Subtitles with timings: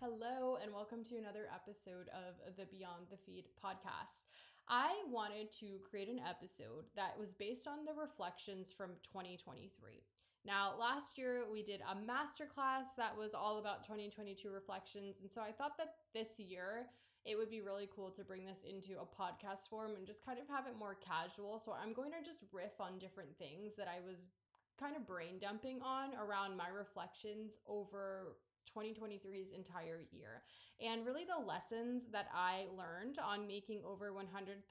[0.00, 4.30] Hello, and welcome to another episode of the Beyond the Feed podcast.
[4.68, 9.66] I wanted to create an episode that was based on the reflections from 2023.
[10.46, 15.42] Now, last year we did a masterclass that was all about 2022 reflections, and so
[15.42, 16.86] I thought that this year
[17.26, 20.38] it would be really cool to bring this into a podcast form and just kind
[20.38, 21.58] of have it more casual.
[21.58, 24.28] So I'm going to just riff on different things that I was
[24.78, 28.36] kind of brain dumping on around my reflections over
[28.76, 30.42] 2023's entire year.
[30.80, 34.62] And really, the lessons that I learned on making over $100,000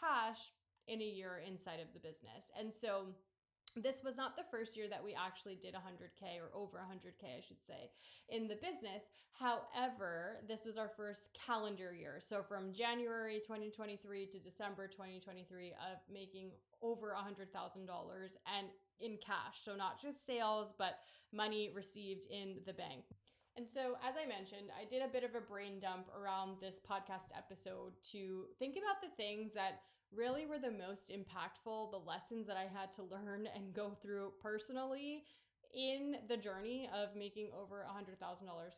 [0.00, 0.52] cash
[0.86, 2.50] in a year inside of the business.
[2.58, 3.06] And so,
[3.76, 7.40] this was not the first year that we actually did 100K or over 100K, I
[7.40, 7.90] should say,
[8.28, 9.02] in the business.
[9.32, 12.20] However, this was our first calendar year.
[12.20, 16.50] So from January 2023 to December 2023 of making
[16.82, 18.66] over $100,000 and
[19.00, 19.64] in cash.
[19.64, 20.98] So not just sales, but
[21.32, 23.04] money received in the bank.
[23.56, 26.80] And so, as I mentioned, I did a bit of a brain dump around this
[26.82, 29.82] podcast episode to think about the things that
[30.16, 34.32] really were the most impactful, the lessons that I had to learn and go through
[34.42, 35.24] personally
[35.74, 38.14] in the journey of making over $100,000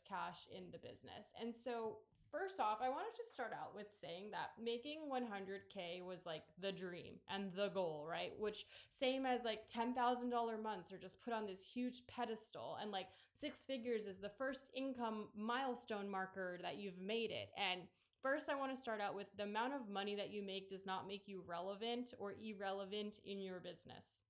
[0.09, 1.29] cash in the business.
[1.41, 1.99] And so,
[2.33, 6.73] First off, I wanted to start out with saying that making 100K was like the
[6.73, 8.33] dream and the goal, right?
[8.39, 12.79] Which, same as like $10,000 months, are just put on this huge pedestal.
[12.83, 17.51] And like six figures is the first income milestone marker that you've made it.
[17.57, 17.83] And
[18.27, 20.85] First, I want to start out with the amount of money that you make does
[20.85, 24.25] not make you relevant or irrelevant in your business.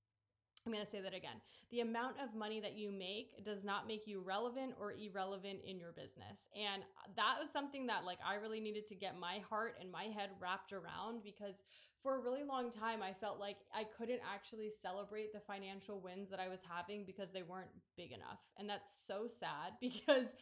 [0.67, 1.41] I'm going to say that again.
[1.71, 5.81] The amount of money that you make does not make you relevant or irrelevant in
[5.81, 6.45] your business.
[6.55, 9.91] And uh, that was something that like I really needed to get my heart and
[9.91, 11.55] my head wrapped around because
[12.03, 16.29] for a really long time I felt like I couldn't actually celebrate the financial wins
[16.29, 18.41] that I was having because they weren't big enough.
[18.59, 20.37] And that's so sad because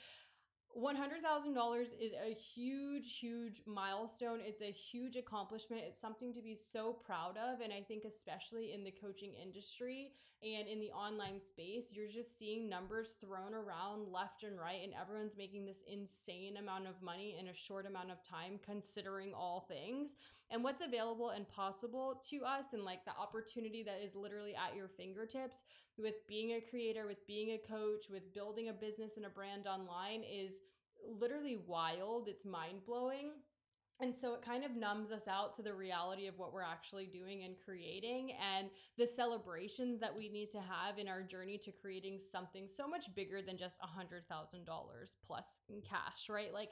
[0.76, 4.40] $100,000 is a huge, huge milestone.
[4.44, 5.82] It's a huge accomplishment.
[5.86, 7.60] It's something to be so proud of.
[7.60, 10.12] And I think, especially in the coaching industry
[10.42, 14.92] and in the online space, you're just seeing numbers thrown around left and right, and
[15.00, 19.66] everyone's making this insane amount of money in a short amount of time, considering all
[19.68, 20.10] things
[20.50, 24.76] and what's available and possible to us, and like the opportunity that is literally at
[24.76, 25.62] your fingertips
[25.98, 29.66] with being a creator, with being a coach, with building a business and a brand
[29.66, 30.52] online is
[31.06, 32.28] literally wild.
[32.28, 33.32] It's mind blowing.
[34.00, 37.06] And so it kind of numbs us out to the reality of what we're actually
[37.06, 38.68] doing and creating and
[38.98, 43.14] the celebrations that we need to have in our journey to creating something so much
[43.14, 44.24] bigger than just a $100,000
[45.24, 46.52] plus in cash, right?
[46.52, 46.70] Like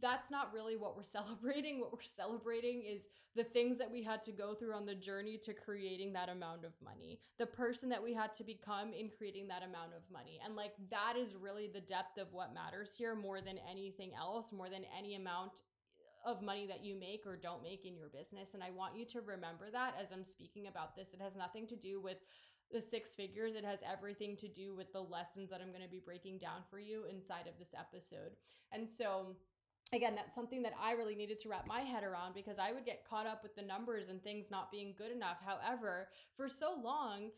[0.00, 1.80] that's not really what we're celebrating.
[1.80, 5.38] What we're celebrating is the things that we had to go through on the journey
[5.38, 9.48] to creating that amount of money, the person that we had to become in creating
[9.48, 10.40] that amount of money.
[10.44, 14.52] And like that is really the depth of what matters here more than anything else,
[14.52, 15.62] more than any amount
[16.26, 18.54] of money that you make or don't make in your business.
[18.54, 21.14] And I want you to remember that as I'm speaking about this.
[21.14, 22.18] It has nothing to do with
[22.72, 23.54] the six figures.
[23.54, 26.62] It has everything to do with the lessons that I'm going to be breaking down
[26.68, 28.36] for you inside of this episode.
[28.72, 29.36] And so,
[29.92, 32.84] again, that's something that I really needed to wrap my head around because I would
[32.84, 35.38] get caught up with the numbers and things not being good enough.
[35.44, 37.30] However, for so long,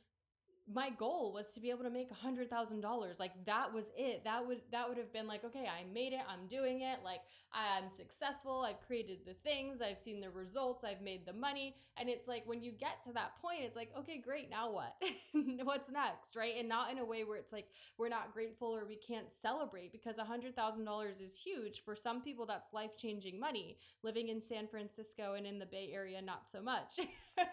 [0.72, 3.16] my goal was to be able to make a hundred thousand dollars.
[3.19, 4.22] Like that was it.
[4.25, 6.21] That would that would have been like okay i made it.
[6.28, 7.00] I'm doing it.
[7.04, 7.21] Like
[7.53, 8.65] i'm successful.
[8.69, 9.81] I've created the things.
[9.82, 10.84] I've seen the results.
[10.84, 11.75] I've made the money.
[11.97, 14.48] And it's like when you get to that point it's like okay great.
[14.48, 14.94] Now what?
[15.65, 16.37] What's next?
[16.37, 16.54] Right?
[16.59, 17.66] And not in a way where it's like
[17.98, 21.82] we're not grateful or we can't celebrate because a hundred thousand dollars is huge.
[21.84, 23.77] For some people that's life changing money.
[24.04, 27.00] Living in san francisco and in the bay area not so much.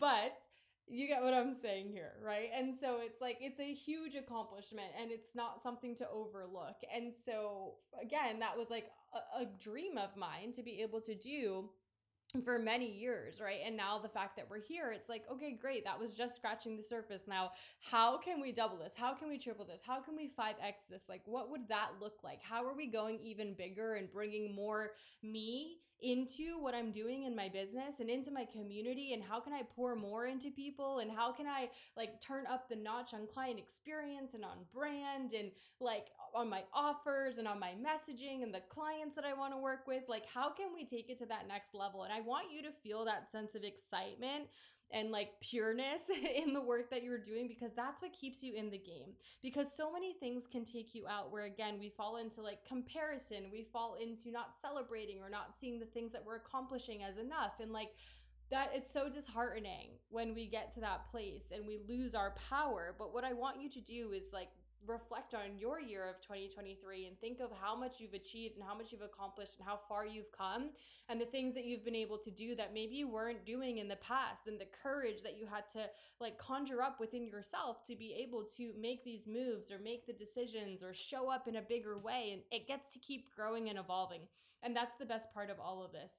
[0.00, 0.36] But
[0.88, 2.48] you get what I'm saying here, right?
[2.56, 6.76] And so it's like it's a huge accomplishment and it's not something to overlook.
[6.94, 11.14] And so again, that was like a, a dream of mine to be able to
[11.14, 11.68] do
[12.44, 13.60] for many years, right?
[13.64, 15.84] And now the fact that we're here, it's like, okay, great.
[15.84, 17.22] That was just scratching the surface.
[17.26, 18.92] Now, how can we double this?
[18.96, 19.80] How can we triple this?
[19.86, 21.02] How can we 5x this?
[21.08, 22.40] Like, what would that look like?
[22.42, 24.90] How are we going even bigger and bringing more
[25.22, 29.12] me into what I'm doing in my business and into my community?
[29.12, 30.98] And how can I pour more into people?
[30.98, 35.32] And how can I like turn up the notch on client experience and on brand
[35.32, 35.50] and
[35.80, 39.58] like on my offers and on my messaging and the clients that I want to
[39.58, 40.04] work with?
[40.08, 42.04] Like, how can we take it to that next level?
[42.04, 44.48] And I want you to feel that sense of excitement
[44.92, 46.02] and like pureness
[46.44, 49.12] in the work that you're doing because that's what keeps you in the game.
[49.42, 53.44] Because so many things can take you out where, again, we fall into like comparison,
[53.50, 57.60] we fall into not celebrating or not seeing the things that we're accomplishing as enough.
[57.60, 57.90] And like,
[58.50, 62.94] that it's so disheartening when we get to that place and we lose our power.
[62.96, 64.50] But what I want you to do is like
[64.88, 68.76] reflect on your year of 2023 and think of how much you've achieved and how
[68.76, 70.70] much you've accomplished and how far you've come
[71.08, 73.88] and the things that you've been able to do that maybe you weren't doing in
[73.88, 75.86] the past and the courage that you had to
[76.20, 80.12] like conjure up within yourself to be able to make these moves or make the
[80.12, 83.78] decisions or show up in a bigger way and it gets to keep growing and
[83.78, 84.22] evolving.
[84.62, 86.12] And that's the best part of all of this.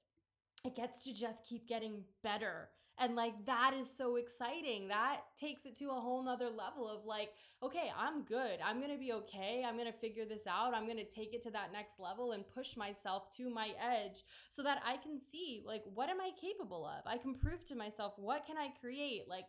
[0.64, 2.68] It gets to just keep getting better
[3.00, 4.88] and like that is so exciting.
[4.88, 7.30] That takes it to a whole nother level of like,
[7.62, 8.58] okay, I'm good.
[8.64, 9.64] I'm gonna be okay.
[9.66, 10.74] I'm gonna figure this out.
[10.74, 14.62] I'm gonna take it to that next level and push myself to my edge so
[14.62, 17.06] that I can see like what am I capable of?
[17.06, 19.28] I can prove to myself what can I create?
[19.28, 19.46] Like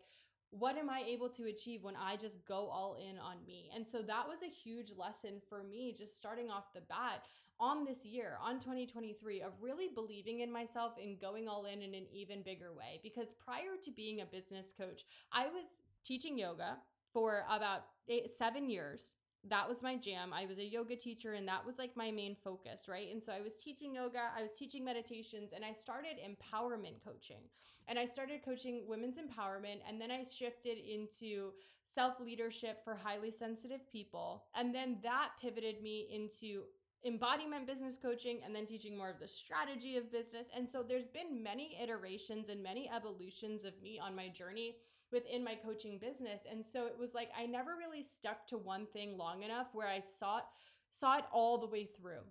[0.52, 3.70] what am I able to achieve when I just go all in on me?
[3.76, 7.24] And so that was a huge lesson for me, just starting off the bat
[7.60, 11.94] on this year, on 2023, of really believing in myself and going all in in
[11.94, 13.00] an even bigger way.
[13.04, 15.74] Because prior to being a business coach, I was
[16.04, 16.78] teaching yoga
[17.14, 19.14] for about eight, seven years
[19.48, 20.34] that was my jam.
[20.34, 23.08] I was a yoga teacher and that was like my main focus, right?
[23.12, 27.44] And so I was teaching yoga, I was teaching meditations, and I started empowerment coaching.
[27.88, 29.80] And I started coaching women's empowerment.
[29.88, 31.52] And then I shifted into
[31.86, 34.44] self leadership for highly sensitive people.
[34.56, 36.64] And then that pivoted me into
[37.06, 40.48] embodiment business coaching and then teaching more of the strategy of business.
[40.56, 44.76] And so there's been many iterations and many evolutions of me on my journey
[45.12, 46.42] within my coaching business.
[46.50, 49.88] And so it was like I never really stuck to one thing long enough where
[49.88, 50.44] I saw it,
[50.92, 52.22] saw it all the way through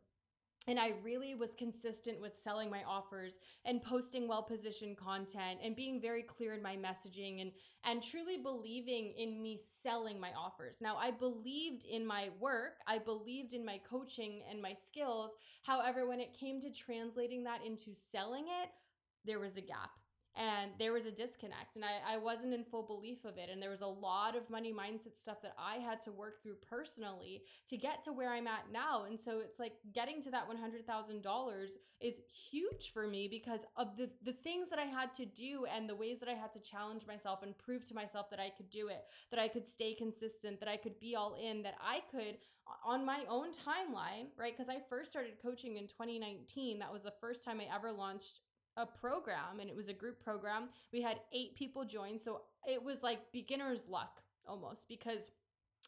[0.69, 6.01] and I really was consistent with selling my offers and posting well-positioned content and being
[6.01, 7.51] very clear in my messaging and
[7.85, 10.77] and truly believing in me selling my offers.
[10.81, 15.33] Now, I believed in my work, I believed in my coaching and my skills.
[15.63, 18.69] However, when it came to translating that into selling it,
[19.25, 19.91] there was a gap
[20.39, 23.61] and there was a disconnect and I, I wasn't in full belief of it and
[23.61, 27.43] there was a lot of money mindset stuff that i had to work through personally
[27.69, 31.69] to get to where i'm at now and so it's like getting to that $100000
[32.01, 32.21] is
[32.51, 35.97] huge for me because of the, the things that i had to do and the
[35.97, 38.89] ways that i had to challenge myself and prove to myself that i could do
[38.89, 42.39] it that i could stay consistent that i could be all in that i could
[42.85, 44.57] on my own timeline right?
[44.57, 48.41] Because i first started coaching in 2019 that was the first time i ever launched
[48.79, 50.69] a program and it was a group program.
[50.93, 52.19] We had eight people join.
[52.19, 55.21] So it was like beginner's luck almost because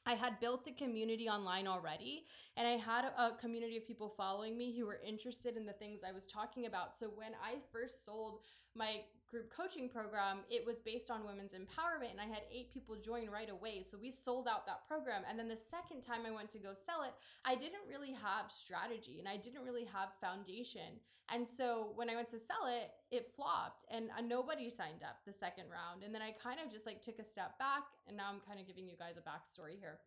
[0.06, 2.24] I had built a community online already,
[2.56, 6.00] and I had a community of people following me who were interested in the things
[6.08, 6.96] I was talking about.
[6.96, 8.40] So when I first sold
[8.74, 12.96] my group coaching program, it was based on women's empowerment, and I had eight people
[12.98, 13.86] join right away.
[13.88, 15.22] So we sold out that program.
[15.28, 18.50] And then the second time I went to go sell it, I didn't really have
[18.50, 20.98] strategy and I didn't really have foundation.
[21.30, 25.22] And so when I went to sell it, it flopped and uh, nobody signed up
[25.22, 26.02] the second round.
[26.02, 28.58] And then I kind of just like took a step back, and now I'm kind
[28.58, 30.02] of giving you guys a backstory here.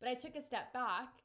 [0.00, 1.24] But I took a step back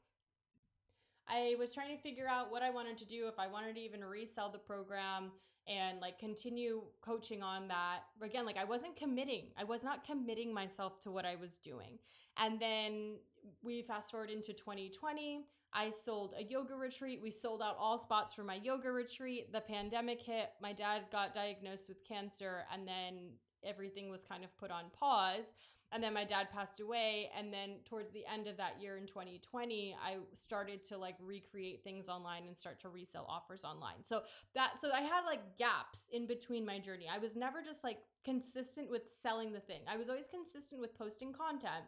[1.30, 3.80] I was trying to figure out what I wanted to do if I wanted to
[3.80, 5.30] even resell the program
[5.70, 8.00] and like continue coaching on that.
[8.20, 9.46] Again, like I wasn't committing.
[9.56, 11.98] I was not committing myself to what I was doing.
[12.36, 13.16] And then
[13.62, 15.46] we fast forward into 2020.
[15.72, 17.20] I sold a yoga retreat.
[17.22, 19.52] We sold out all spots for my yoga retreat.
[19.52, 20.50] The pandemic hit.
[20.60, 23.30] My dad got diagnosed with cancer and then
[23.64, 25.44] everything was kind of put on pause
[25.92, 27.30] and then my dad passed away.
[27.36, 31.82] And then towards the end of that year in 2020 i started to like recreate
[31.82, 34.04] things online and start to resell offers online.
[34.04, 34.22] So
[34.54, 37.06] that so i had like gaps in between my journey.
[37.12, 39.80] I was never just like consistent with selling the thing.
[39.88, 41.84] I was always consistent with posting content.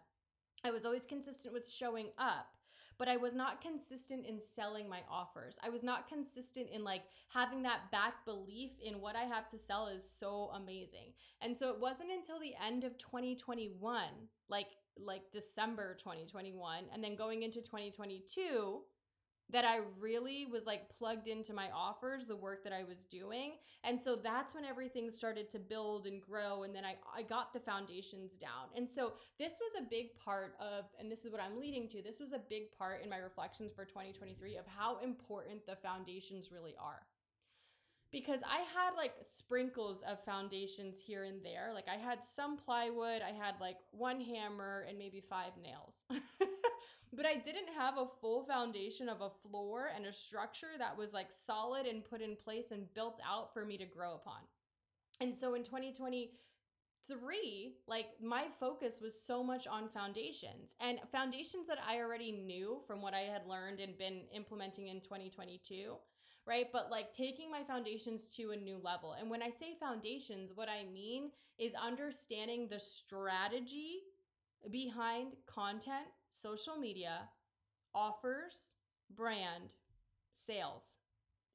[0.64, 2.56] I was always consistent with showing up
[2.98, 5.58] but I was not consistent in selling my offers.
[5.64, 9.58] I was not consistent in like having that back belief in what I have to
[9.58, 11.12] sell is so amazing.
[11.40, 14.04] And so it wasn't until the end of 2021,
[14.48, 14.68] like
[15.02, 18.82] like December 2021 and then going into 2022
[19.50, 23.52] that I really was like plugged into my offers, the work that I was doing.
[23.84, 26.62] And so that's when everything started to build and grow.
[26.62, 28.68] And then I, I got the foundations down.
[28.76, 32.02] And so this was a big part of, and this is what I'm leading to,
[32.02, 36.50] this was a big part in my reflections for 2023 of how important the foundations
[36.50, 37.02] really are
[38.12, 41.70] because I had like sprinkles of foundations here and there.
[41.74, 46.04] Like I had some plywood, I had like one hammer and maybe five nails.
[47.12, 51.12] but I didn't have a full foundation of a floor and a structure that was
[51.12, 54.40] like solid and put in place and built out for me to grow upon.
[55.20, 56.30] And so in 2020,
[57.06, 62.80] three, like my focus was so much on foundations and foundations that I already knew
[62.86, 65.94] from what I had learned and been implementing in 2022
[66.44, 66.66] right?
[66.72, 69.14] But like taking my foundations to a new level.
[69.18, 74.00] And when I say foundations, what I mean is understanding the strategy
[74.70, 77.28] behind content social media,
[77.94, 78.76] offers,
[79.14, 79.74] brand,
[80.46, 80.98] sales,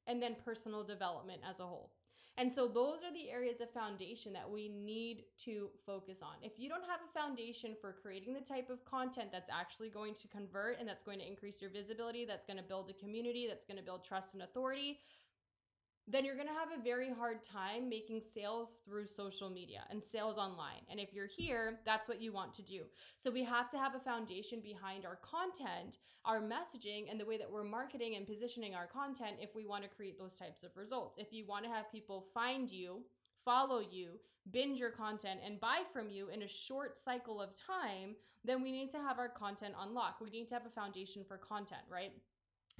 [0.06, 1.92] and then personal development as a whole.
[2.38, 6.34] And so those are the areas of foundation that we need to focus on.
[6.40, 10.14] If you don't have a foundation for creating the type of content that's actually going
[10.14, 13.48] to convert and that's going to increase your visibility, that's going to build a community,
[13.48, 14.98] that's going to build trust and authority,
[16.10, 20.02] then you're going to have a very hard time making sales through social media and
[20.02, 20.80] sales online.
[20.90, 22.84] And if you're here, that's what you want to do.
[23.18, 27.36] So we have to have a foundation behind our content, our messaging, and the way
[27.36, 30.70] that we're marketing and positioning our content if we want to create those types of
[30.76, 31.18] results.
[31.18, 33.02] If you want to have people find you,
[33.44, 34.18] follow you,
[34.50, 38.72] binge your content, and buy from you in a short cycle of time, then we
[38.72, 40.22] need to have our content unlocked.
[40.22, 42.12] We need to have a foundation for content, right?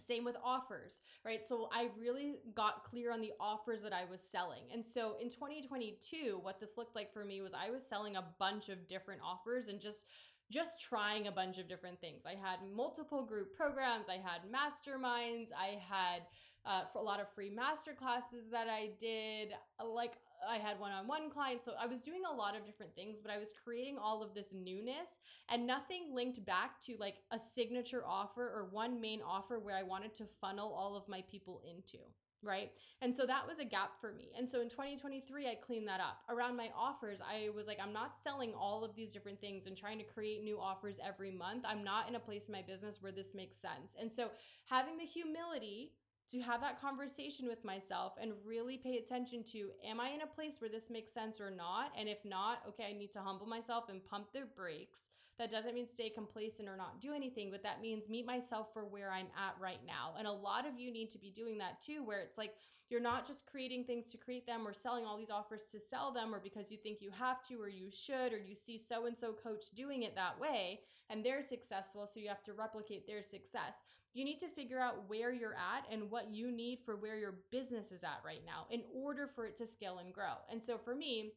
[0.07, 1.47] Same with offers, right?
[1.47, 4.63] So I really got clear on the offers that I was selling.
[4.73, 8.25] And so in 2022, what this looked like for me was I was selling a
[8.39, 10.05] bunch of different offers and just
[10.51, 12.23] just trying a bunch of different things.
[12.25, 16.23] I had multiple group programs, I had masterminds, I had
[16.65, 19.51] uh, a lot of free master classes that I did.
[19.85, 20.15] Like
[20.47, 21.65] I had one on one clients.
[21.65, 24.35] So I was doing a lot of different things, but I was creating all of
[24.35, 25.09] this newness
[25.51, 29.83] and nothing linked back to like a signature offer or one main offer where I
[29.83, 31.99] wanted to funnel all of my people into.
[32.41, 32.71] Right.
[33.03, 34.31] And so that was a gap for me.
[34.39, 36.19] And so in 2023, I cleaned that up.
[36.29, 39.77] Around my offers, I was like, I'm not selling all of these different things and
[39.77, 41.65] trying to create new offers every month.
[41.67, 43.97] I'm not in a place in my business where this makes sense.
[44.01, 44.29] And so
[44.67, 45.91] having the humility
[46.31, 50.27] to have that conversation with myself and really pay attention to am I in a
[50.27, 51.93] place where this makes sense or not?
[51.99, 54.99] And if not, okay, I need to humble myself and pump the brakes.
[55.39, 58.85] That doesn't mean stay complacent or not do anything, but that means meet myself for
[58.85, 60.15] where I'm at right now.
[60.19, 62.55] And a lot of you need to be doing that too, where it's like
[62.91, 66.13] you're not just creating things to create them or selling all these offers to sell
[66.13, 69.07] them or because you think you have to or you should or you see so
[69.07, 70.81] and so coach doing it that way
[71.11, 73.77] and they're successful, so you have to replicate their success
[74.19, 77.37] you need to figure out where you're at and what you need for where your
[77.53, 80.35] business is at right now in order for it to scale and grow.
[80.51, 81.35] And so for me,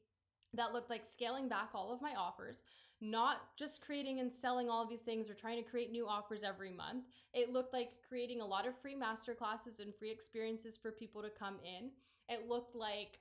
[0.55, 2.63] that looked like scaling back all of my offers,
[3.00, 6.41] not just creating and selling all of these things or trying to create new offers
[6.43, 7.03] every month.
[7.35, 11.21] It looked like creating a lot of free master classes and free experiences for people
[11.21, 11.91] to come in.
[12.29, 13.19] It looked like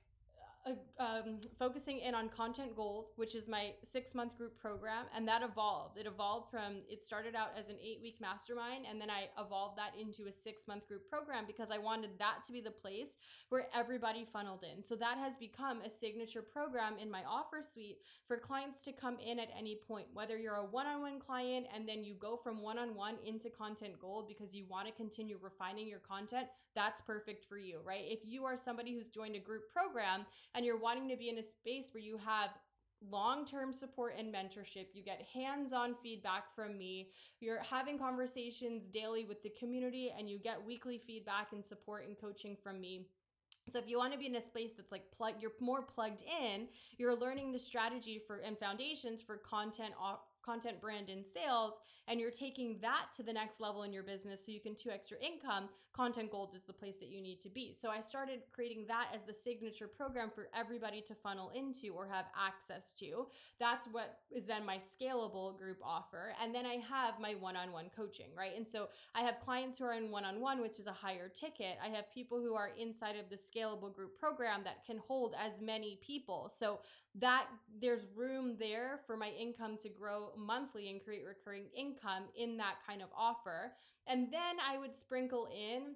[0.99, 5.41] um, focusing in on Content Gold, which is my six month group program, and that
[5.41, 5.97] evolved.
[5.97, 9.77] It evolved from, it started out as an eight week mastermind, and then I evolved
[9.77, 13.17] that into a six month group program because I wanted that to be the place
[13.49, 14.83] where everybody funneled in.
[14.83, 19.17] So that has become a signature program in my offer suite for clients to come
[19.19, 22.37] in at any point, whether you're a one on one client and then you go
[22.37, 26.47] from one on one into Content Gold because you want to continue refining your content,
[26.75, 28.03] that's perfect for you, right?
[28.05, 30.25] If you are somebody who's joined a group program
[30.55, 32.49] and you're wanting to be in a space where you have
[33.09, 34.87] long term support and mentorship.
[34.93, 37.09] You get hands on feedback from me.
[37.39, 42.19] You're having conversations daily with the community, and you get weekly feedback and support and
[42.19, 43.07] coaching from me.
[43.69, 46.21] So if you want to be in a space that's like plug, you're more plugged
[46.21, 46.67] in.
[46.97, 49.93] You're learning the strategy for and foundations for content
[50.43, 51.75] content brand and sales
[52.07, 55.09] and you're taking that to the next level in your business so you can 2x
[55.09, 57.75] your income, Content Gold is the place that you need to be.
[57.79, 62.07] So I started creating that as the signature program for everybody to funnel into or
[62.07, 63.27] have access to.
[63.59, 66.33] That's what is then my scalable group offer.
[66.41, 68.53] And then I have my one on one coaching, right?
[68.55, 71.27] And so I have clients who are in one on one, which is a higher
[71.27, 71.77] ticket.
[71.83, 75.61] I have people who are inside of the scalable group program that can hold as
[75.61, 76.51] many people.
[76.57, 76.79] So
[77.15, 77.47] that
[77.81, 82.75] there's room there for my income to grow monthly and create recurring income in that
[82.87, 83.73] kind of offer.
[84.07, 85.90] And then I would sprinkle in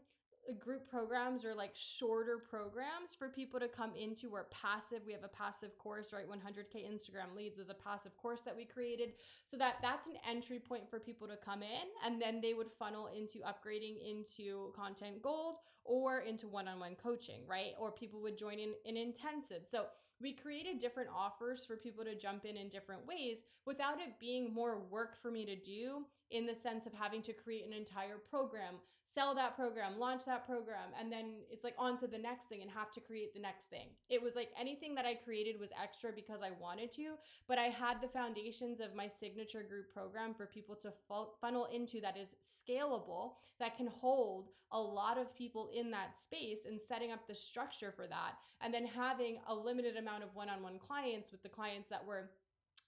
[0.48, 5.14] Uh, group programs or like shorter programs for people to come into where passive we
[5.14, 6.30] have a passive course right?
[6.30, 9.14] 100k instagram leads is a passive course that we created.
[9.46, 12.72] So that that's an entry point for people to come in and then they would
[12.78, 17.74] funnel into upgrading into content gold or into one-on-one coaching right?
[17.80, 19.66] Or people would join in an intensive.
[19.70, 19.86] So
[20.22, 24.54] we created different offers for people to jump in in different ways without it being
[24.54, 28.18] more work for me to do in the sense of having to create an entire
[28.30, 28.75] program,
[29.15, 32.62] sell that program, launch that program, and then it's like on to the next thing
[32.62, 33.88] and have to create the next thing.
[34.10, 37.15] It was like anything that I created was extra because I wanted to,
[37.48, 40.91] but I had the foundations of my signature group program for people to
[41.39, 46.65] funnel into that is scalable, that can hold a lot of people in that space
[46.67, 50.50] and setting up the structure for that, and then having a limited amount of one
[50.50, 52.31] on one clients with the clients that were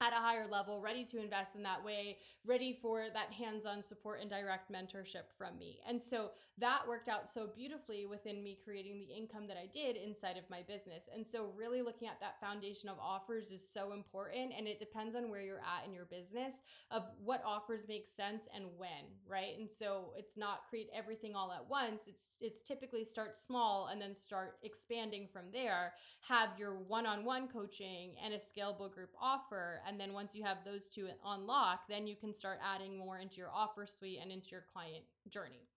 [0.02, 3.82] at a higher level, ready to invest in that way, ready for that hands on
[3.82, 5.80] support and direct mentorship from me.
[5.88, 9.96] And so that worked out so beautifully within me creating the income that I did
[9.96, 11.04] inside of my business.
[11.14, 14.54] And so, really looking at that foundation of offers is so important.
[14.58, 16.56] And it depends on where you're at in your business
[16.90, 19.54] of what offers make sense and when, right?
[19.60, 22.02] And so, it's not create everything all at once.
[22.08, 25.94] It's it's typically start small and then start expanding from there.
[26.28, 30.44] Have your one on one coaching and a scalable group offer and then once you
[30.44, 34.20] have those two on lock, then you can start adding more into your offer suite
[34.22, 35.68] and into your client journey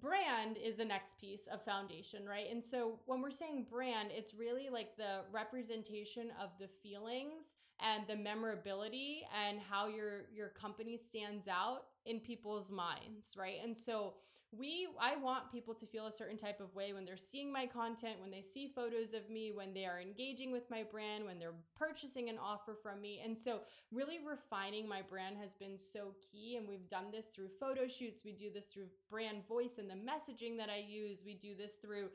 [0.00, 2.46] brand is the next piece of foundation, right?
[2.50, 8.04] And so when we're saying brand, it's really like the representation of the feelings and
[8.06, 13.56] the memorability and how your your company stands out in people's minds, right?
[13.62, 14.14] And so
[14.50, 17.66] we I want people to feel a certain type of way when they're seeing my
[17.66, 21.38] content, when they see photos of me, when they are engaging with my brand, when
[21.38, 23.20] they're purchasing an offer from me.
[23.22, 23.60] And so
[23.92, 28.20] really refining my brand has been so key and we've done this through photo shoots,
[28.24, 31.72] we do this through brand voice and the messaging that I use, we do this
[31.82, 32.08] through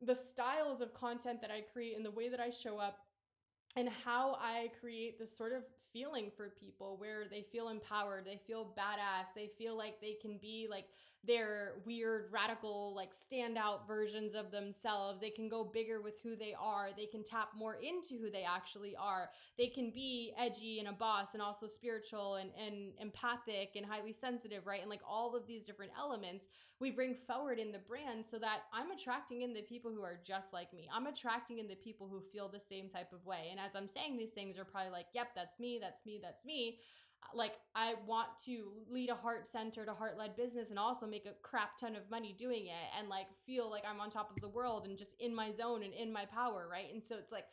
[0.00, 2.98] the styles of content that I create and the way that I show up
[3.74, 8.40] and how I create this sort of feeling for people where they feel empowered, they
[8.46, 10.86] feel badass, they feel like they can be like
[11.24, 15.20] their weird, radical, like standout versions of themselves.
[15.20, 18.44] They can go bigger with who they are, they can tap more into who they
[18.44, 19.30] actually are.
[19.56, 24.12] They can be edgy and a boss and also spiritual and, and empathic and highly
[24.12, 24.80] sensitive, right?
[24.80, 26.46] And like all of these different elements
[26.80, 30.18] we bring forward in the brand so that I'm attracting in the people who are
[30.24, 30.88] just like me.
[30.94, 33.48] I'm attracting in the people who feel the same type of way.
[33.50, 36.44] And as I'm saying these things, are probably like, yep, that's me, that's me, that's
[36.44, 36.78] me.
[37.22, 41.06] Uh, like, I want to lead a heart centered, a heart led business and also
[41.06, 44.30] make a crap ton of money doing it and like feel like I'm on top
[44.30, 46.92] of the world and just in my zone and in my power, right?
[46.92, 47.46] And so it's like,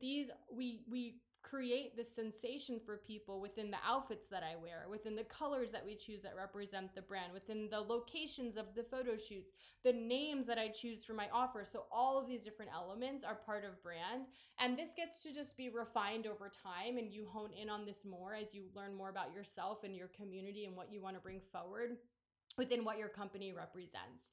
[0.00, 5.16] these we we create this sensation for people within the outfits that I wear, within
[5.16, 9.16] the colors that we choose that represent the brand, within the locations of the photo
[9.16, 9.52] shoots,
[9.84, 11.64] the names that I choose for my offer.
[11.64, 14.24] So all of these different elements are part of brand.
[14.58, 18.04] And this gets to just be refined over time and you hone in on this
[18.04, 21.22] more as you learn more about yourself and your community and what you want to
[21.22, 21.96] bring forward
[22.58, 24.30] within what your company represents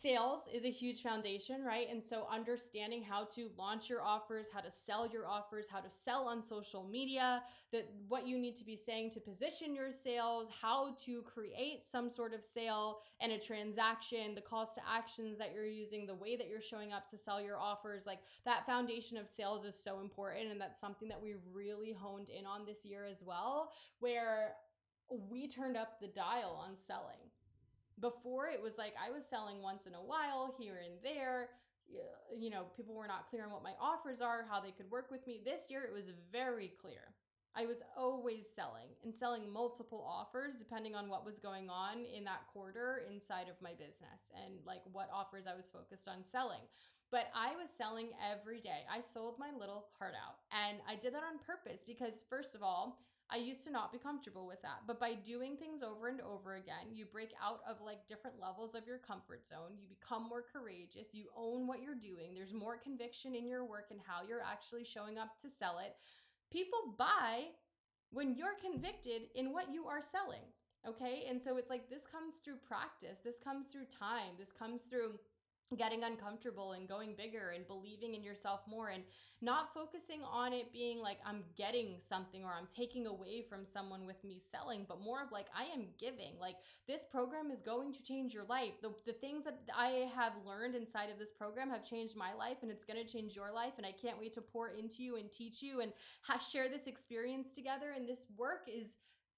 [0.00, 1.86] sales is a huge foundation, right?
[1.90, 5.90] And so understanding how to launch your offers, how to sell your offers, how to
[5.90, 10.48] sell on social media, that what you need to be saying to position your sales,
[10.60, 15.52] how to create some sort of sale and a transaction, the calls to actions that
[15.54, 19.16] you're using, the way that you're showing up to sell your offers, like that foundation
[19.16, 22.84] of sales is so important and that's something that we really honed in on this
[22.84, 24.54] year as well, where
[25.30, 27.18] we turned up the dial on selling
[28.00, 31.50] before it was like I was selling once in a while here and there.
[32.34, 35.10] You know, people were not clear on what my offers are, how they could work
[35.10, 35.40] with me.
[35.44, 37.14] This year it was very clear.
[37.54, 42.24] I was always selling and selling multiple offers depending on what was going on in
[42.24, 46.64] that quarter inside of my business and like what offers I was focused on selling.
[47.10, 48.88] But I was selling every day.
[48.90, 50.40] I sold my little heart out.
[50.50, 53.98] And I did that on purpose because, first of all, I used to not be
[53.98, 54.84] comfortable with that.
[54.86, 58.74] But by doing things over and over again, you break out of like different levels
[58.74, 59.78] of your comfort zone.
[59.80, 61.08] You become more courageous.
[61.12, 62.34] You own what you're doing.
[62.34, 65.96] There's more conviction in your work and how you're actually showing up to sell it.
[66.52, 67.48] People buy
[68.10, 70.44] when you're convicted in what you are selling.
[70.86, 71.24] Okay.
[71.28, 75.16] And so it's like this comes through practice, this comes through time, this comes through
[75.76, 79.02] getting uncomfortable and going bigger and believing in yourself more and
[79.40, 84.06] not focusing on it being like I'm getting something or I'm taking away from someone
[84.06, 86.38] with me selling, but more of like I am giving.
[86.40, 86.56] Like
[86.86, 88.74] this program is going to change your life.
[88.82, 92.58] The, the things that I have learned inside of this program have changed my life
[92.62, 93.72] and it's going to change your life.
[93.78, 96.86] And I can't wait to pour into you and teach you and ha- share this
[96.86, 97.92] experience together.
[97.96, 98.86] And this work is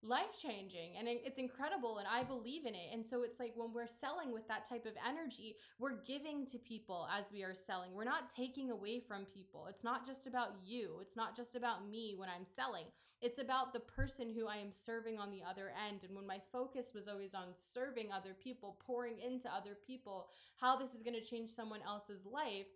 [0.05, 2.93] life changing and it's incredible and I believe in it.
[2.93, 6.59] And so it's like when we're selling with that type of energy, we're giving to
[6.59, 7.93] people as we are selling.
[7.95, 9.67] We're not taking away from people.
[9.69, 10.99] It's not just about you.
[11.01, 12.85] It's not just about me when I'm selling.
[13.23, 16.01] It's about the person who I am serving on the other end.
[16.05, 20.77] And when my focus was always on serving other people, pouring into other people, how
[20.77, 22.67] this is going to change someone else's life,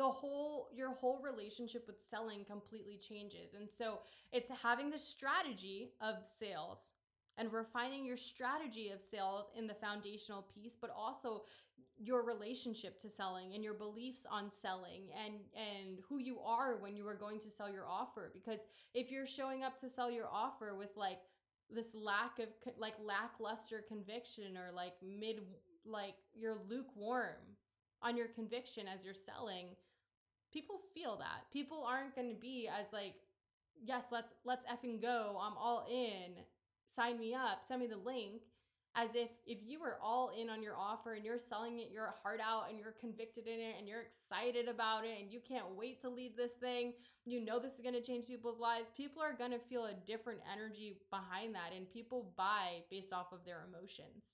[0.00, 3.52] the whole your whole relationship with selling completely changes.
[3.54, 3.98] And so
[4.32, 6.94] it's having the strategy of sales
[7.36, 11.42] and refining your strategy of sales in the foundational piece but also
[11.98, 16.96] your relationship to selling and your beliefs on selling and and who you are when
[16.96, 18.60] you are going to sell your offer because
[18.94, 21.20] if you're showing up to sell your offer with like
[21.68, 25.40] this lack of like lackluster conviction or like mid
[25.84, 27.44] like you're lukewarm
[28.02, 29.66] on your conviction as you're selling
[30.52, 31.50] people feel that.
[31.52, 33.14] People aren't going to be as like
[33.82, 35.38] yes, let's let's effing go.
[35.40, 36.42] I'm all in.
[36.94, 37.62] Sign me up.
[37.66, 38.42] Send me the link.
[38.96, 42.14] As if if you were all in on your offer and you're selling it your
[42.22, 45.76] heart out and you're convicted in it and you're excited about it and you can't
[45.76, 46.92] wait to lead this thing,
[47.24, 48.88] you know this is going to change people's lives.
[48.96, 53.32] People are going to feel a different energy behind that and people buy based off
[53.32, 54.24] of their emotions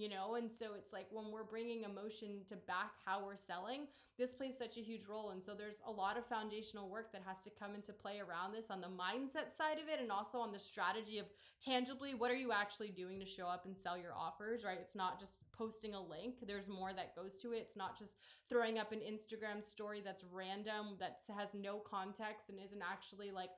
[0.00, 0.36] you know?
[0.36, 3.86] And so it's like when we're bringing emotion to back how we're selling
[4.20, 5.30] this plays such a huge role.
[5.30, 8.52] And so there's a lot of foundational work that has to come into play around
[8.52, 11.24] this on the mindset side of it and also on the strategy of
[11.58, 14.78] tangibly what are you actually doing to show up and sell your offers right?
[14.78, 16.34] It's not just posting a link.
[16.46, 17.64] There's more that goes to it.
[17.66, 18.16] It's not just
[18.50, 23.50] throwing up an instagram story that's random that has no context and isn't actually like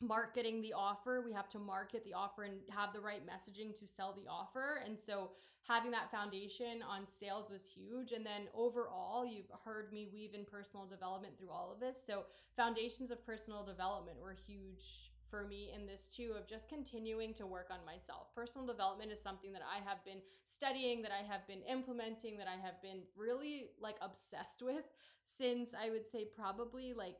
[0.00, 3.86] marketing the offer we have to market the offer and have the right messaging to
[3.86, 5.30] sell the offer and so
[5.70, 8.12] having that foundation on sales was huge.
[8.12, 11.96] And then overall, you've heard me weave in personal development through all of this.
[12.04, 12.24] So,
[12.56, 17.46] foundations of personal development were huge for me in this too of just continuing to
[17.46, 18.34] work on myself.
[18.34, 22.48] Personal development is something that I have been studying, that I have been implementing, that
[22.48, 24.84] I have been really like obsessed with
[25.28, 27.16] since I would say probably like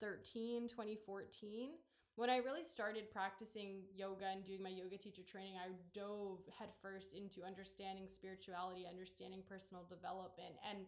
[0.00, 1.70] 2013, 2014
[2.16, 7.12] when I really started practicing yoga and doing my yoga teacher training, I dove headfirst
[7.12, 10.86] into understanding spirituality, understanding personal development, and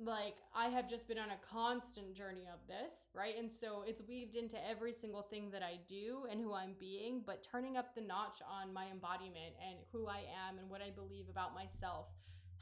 [0.00, 3.36] like I have just been on a constant journey of this, right?
[3.36, 7.22] And so it's weaved into every single thing that I do and who I'm being,
[7.26, 10.88] but turning up the notch on my embodiment and who I am and what I
[10.88, 12.06] believe about myself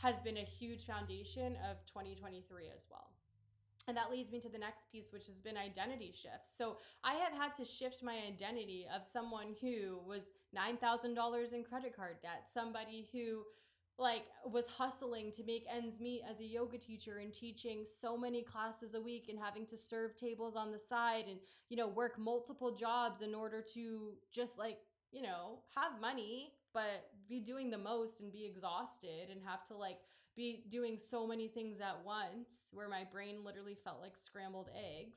[0.02, 2.42] has been a huge foundation of 2023
[2.74, 3.12] as well.
[3.88, 6.52] And that leads me to the next piece, which has been identity shifts.
[6.56, 11.96] So I have had to shift my identity of someone who was $9,000 in credit
[11.96, 13.44] card debt, somebody who
[13.98, 18.42] like was hustling to make ends meet as a yoga teacher and teaching so many
[18.42, 22.16] classes a week and having to serve tables on the side and you know work
[22.18, 24.78] multiple jobs in order to just like
[25.10, 29.74] you know have money but be doing the most and be exhausted and have to
[29.74, 29.98] like
[30.36, 35.16] be doing so many things at once where my brain literally felt like scrambled eggs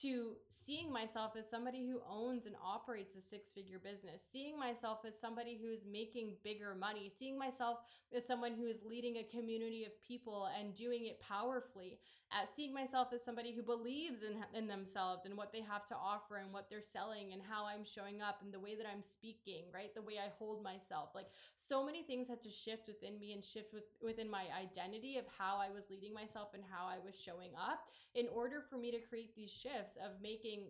[0.00, 0.32] to
[0.66, 5.12] seeing myself as somebody who owns and operates a six figure business, seeing myself as
[5.20, 7.80] somebody who is making bigger money, seeing myself
[8.16, 11.98] as someone who is leading a community of people and doing it powerfully,
[12.34, 15.94] at seeing myself as somebody who believes in, in themselves and what they have to
[15.94, 19.02] offer and what they're selling and how I'm showing up and the way that I'm
[19.02, 19.94] speaking, right?
[19.94, 21.10] The way I hold myself.
[21.14, 25.16] Like so many things had to shift within me and shift with, within my identity
[25.16, 28.78] of how I was leading myself and how I was showing up in order for
[28.78, 30.66] me to create these shifts of making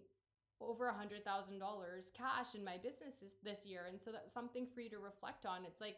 [0.60, 4.66] over a hundred thousand dollars cash in my business this year and so that's something
[4.72, 5.96] for you to reflect on it's like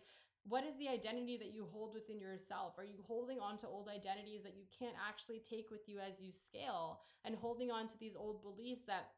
[0.49, 2.75] what is the identity that you hold within yourself?
[2.79, 6.21] Are you holding on to old identities that you can't actually take with you as
[6.21, 9.11] you scale and holding on to these old beliefs that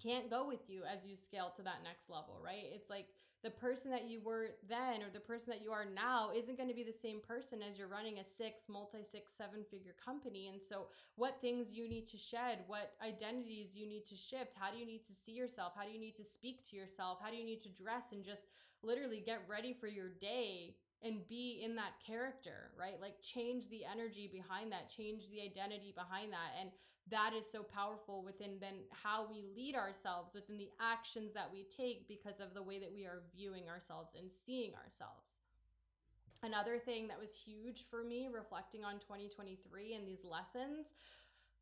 [0.00, 2.70] can't go with you as you scale to that next level right?
[2.72, 3.06] It's like
[3.42, 6.68] the person that you were then or the person that you are now isn't going
[6.68, 10.48] to be the same person as you're running a six, multi six, seven figure company.
[10.48, 14.70] And so, what things you need to shed, what identities you need to shift, how
[14.70, 17.30] do you need to see yourself, how do you need to speak to yourself, how
[17.30, 18.42] do you need to dress and just
[18.82, 23.00] literally get ready for your day and be in that character, right?
[23.00, 26.60] Like change the energy behind that, change the identity behind that.
[26.60, 26.70] And
[27.10, 31.66] that is so powerful within then how we lead ourselves within the actions that we
[31.74, 35.26] take because of the way that we are viewing ourselves and seeing ourselves.
[36.42, 40.86] Another thing that was huge for me reflecting on 2023 and these lessons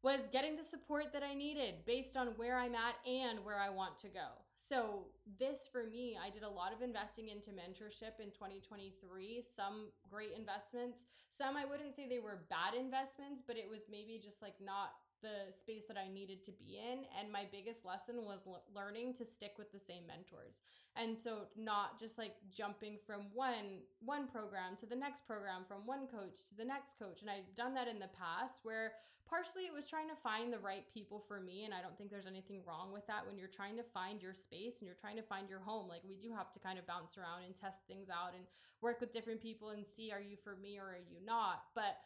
[0.02, 3.70] was getting the support that I needed based on where I'm at and where I
[3.70, 4.47] want to go.
[4.58, 5.06] So,
[5.38, 10.32] this for me, I did a lot of investing into mentorship in 2023, some great
[10.36, 10.98] investments.
[11.30, 14.90] Some I wouldn't say they were bad investments, but it was maybe just like not
[15.22, 17.06] the space that I needed to be in.
[17.18, 20.58] And my biggest lesson was l- learning to stick with the same mentors.
[20.96, 25.86] And so not just like jumping from one one program to the next program, from
[25.86, 27.22] one coach to the next coach.
[27.22, 28.92] And I've done that in the past where
[29.28, 31.64] partially it was trying to find the right people for me.
[31.64, 34.34] And I don't think there's anything wrong with that when you're trying to find your
[34.34, 35.88] space and you're trying to find your home.
[35.88, 38.44] Like we do have to kind of bounce around and test things out and
[38.80, 41.64] work with different people and see are you for me or are you not.
[41.74, 41.98] But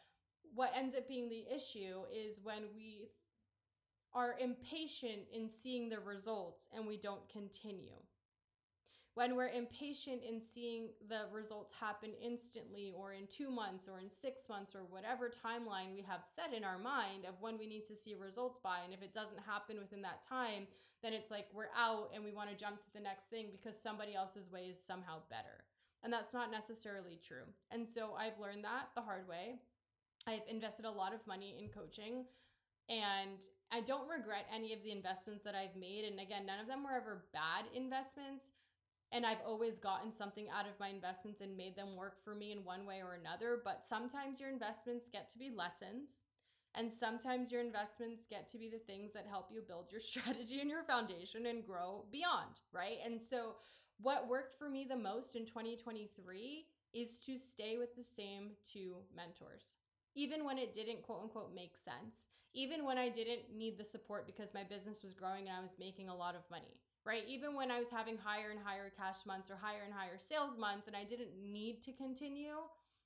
[0.53, 3.09] what ends up being the issue is when we
[4.13, 7.97] are impatient in seeing the results and we don't continue.
[9.15, 14.09] When we're impatient in seeing the results happen instantly or in two months or in
[14.09, 17.85] six months or whatever timeline we have set in our mind of when we need
[17.85, 18.79] to see results by.
[18.83, 20.67] And if it doesn't happen within that time,
[21.03, 23.79] then it's like we're out and we want to jump to the next thing because
[23.81, 25.65] somebody else's way is somehow better.
[26.03, 27.45] And that's not necessarily true.
[27.71, 29.55] And so I've learned that the hard way.
[30.27, 32.25] I've invested a lot of money in coaching
[32.89, 33.39] And
[33.71, 36.05] I don't regret any of the investments that I've made.
[36.05, 38.45] And again, none of them were ever bad investments.
[39.13, 42.51] And I've always gotten something out of my investments and made them work for me
[42.51, 43.61] in one way or another.
[43.63, 46.09] But sometimes your investments get to be lessons.
[46.75, 50.59] And sometimes your investments get to be the things that help you build your strategy
[50.59, 52.97] and your foundation and grow beyond, right?
[53.05, 53.55] And so,
[54.01, 58.95] what worked for me the most in 2023 is to stay with the same two
[59.15, 59.75] mentors,
[60.15, 62.15] even when it didn't quote unquote make sense,
[62.55, 65.77] even when I didn't need the support because my business was growing and I was
[65.79, 67.23] making a lot of money, right?
[67.27, 70.57] Even when I was having higher and higher cash months or higher and higher sales
[70.57, 72.63] months and I didn't need to continue,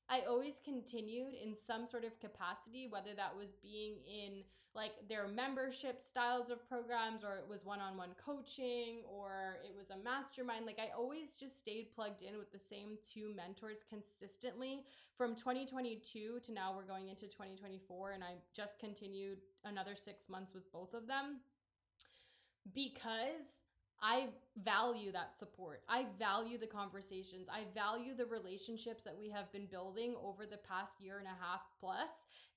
[0.09, 4.43] I always continued in some sort of capacity, whether that was being in
[4.75, 9.75] like their membership styles of programs or it was one on one coaching or it
[9.75, 10.67] was a mastermind.
[10.67, 14.85] Like I always just stayed plugged in with the same two mentors consistently
[15.17, 18.11] from 2022 to now we're going into 2024.
[18.11, 21.39] And I just continued another six months with both of them
[22.73, 23.49] because
[24.01, 24.27] I
[24.63, 25.81] value that support.
[25.89, 27.47] I value the conversations.
[27.51, 31.43] I value the relationships that we have been building over the past year and a
[31.43, 32.09] half plus.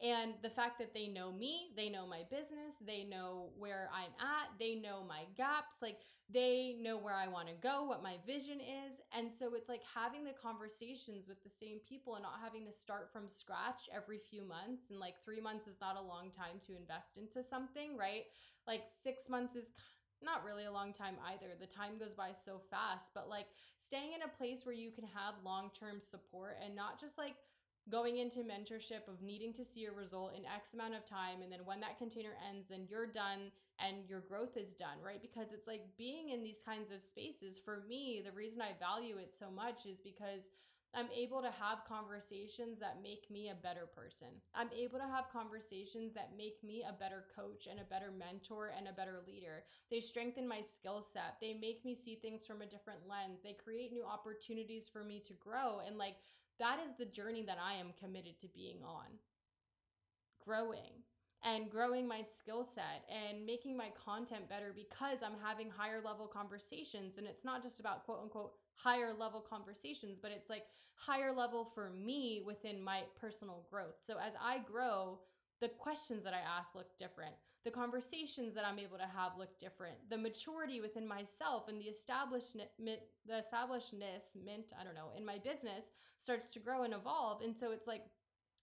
[0.02, 4.12] And the fact that they know me, they know my business, they know where I'm
[4.18, 5.98] at, they know my gaps, like
[6.32, 9.00] they know where I want to go, what my vision is.
[9.12, 12.72] And so it's like having the conversations with the same people and not having to
[12.72, 14.84] start from scratch every few months.
[14.90, 18.24] And like three months is not a long time to invest into something, right?
[18.66, 19.66] Like six months is
[20.22, 21.54] not really a long time either.
[21.58, 23.46] The time goes by so fast, but like
[23.80, 27.34] staying in a place where you can have long term support and not just like
[27.90, 31.42] going into mentorship of needing to see a result in X amount of time.
[31.42, 35.20] And then when that container ends, then you're done and your growth is done, right?
[35.20, 39.16] Because it's like being in these kinds of spaces for me, the reason I value
[39.16, 40.44] it so much is because
[40.94, 44.28] I'm able to have conversations that make me a better person.
[44.54, 48.72] I'm able to have conversations that make me a better coach and a better mentor
[48.76, 49.62] and a better leader.
[49.90, 51.36] They strengthen my skill set.
[51.40, 53.38] They make me see things from a different lens.
[53.42, 55.80] They create new opportunities for me to grow.
[55.86, 56.16] And like
[56.58, 59.06] that is the journey that I am committed to being on.
[60.44, 61.04] Growing
[61.44, 66.26] and growing my skill set and making my content better because I'm having higher level
[66.26, 67.16] conversations.
[67.16, 70.64] And it's not just about quote unquote higher level conversations, but it's like
[70.94, 73.96] higher level for me within my personal growth.
[74.06, 75.18] So as I grow,
[75.60, 77.34] the questions that I ask look different.
[77.64, 79.96] The conversations that I'm able to have look different.
[80.08, 85.36] The maturity within myself and the establishment, the establishedness, mint, I don't know, in my
[85.36, 85.84] business
[86.16, 87.42] starts to grow and evolve.
[87.42, 88.04] And so it's like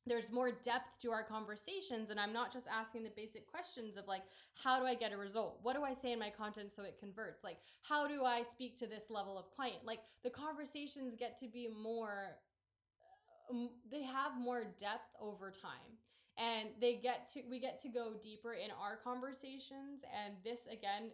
[0.08, 4.08] there's more depth to our conversations and i'm not just asking the basic questions of
[4.08, 4.24] like
[4.64, 5.60] how do i get a result?
[5.62, 7.44] What do i say in my content so it converts?
[7.44, 9.78] Like how do i speak to this level of client?
[9.86, 12.38] Like the conversations get to be more
[13.50, 15.98] um, they have more depth over time
[16.38, 21.12] and they get to we get to go deeper in our conversations and this again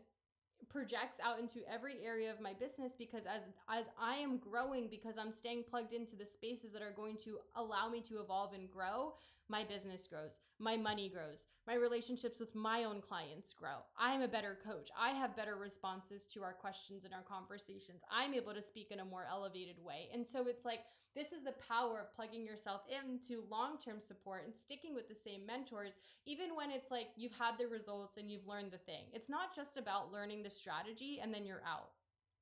[0.69, 5.15] projects out into every area of my business because as as I am growing because
[5.17, 8.69] I'm staying plugged into the spaces that are going to allow me to evolve and
[8.69, 9.13] grow,
[9.49, 13.85] my business grows, my money grows, my relationships with my own clients grow.
[13.97, 14.89] I'm a better coach.
[14.99, 18.01] I have better responses to our questions and our conversations.
[18.11, 20.09] I'm able to speak in a more elevated way.
[20.13, 20.81] And so it's like
[21.15, 25.15] this is the power of plugging yourself into long term support and sticking with the
[25.15, 25.93] same mentors,
[26.25, 29.05] even when it's like you've had the results and you've learned the thing.
[29.13, 31.91] It's not just about learning the strategy and then you're out,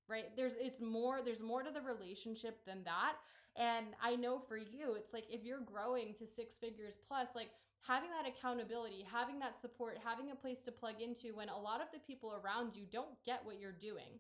[0.07, 0.36] right?
[0.36, 3.17] There's, it's more, there's more to the relationship than that.
[3.57, 7.49] And I know for you, it's like if you're growing to six figures plus, like
[7.81, 11.81] having that accountability, having that support, having a place to plug into when a lot
[11.81, 14.19] of the people around you don't get what you're doing.